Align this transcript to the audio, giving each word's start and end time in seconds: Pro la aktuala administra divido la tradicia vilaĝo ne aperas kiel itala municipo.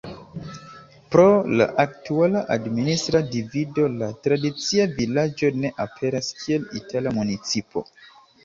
Pro 1.15 1.25
la 1.59 1.67
aktuala 1.83 2.41
administra 2.55 3.21
divido 3.35 3.87
la 3.99 4.09
tradicia 4.29 4.89
vilaĝo 4.97 5.53
ne 5.61 5.75
aperas 5.87 6.35
kiel 6.43 6.67
itala 6.83 7.15
municipo. 7.21 7.89